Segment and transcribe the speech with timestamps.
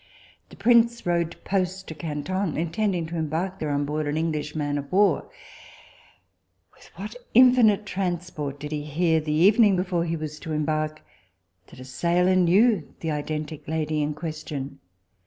[0.49, 4.79] The prince rode post to Canton, intending to embark there on board an English man
[4.79, 5.29] of war.
[6.75, 11.03] With what infinite transport did he hear the evening before he was to embark,
[11.67, 14.79] that a sailor knew the identic lady in question.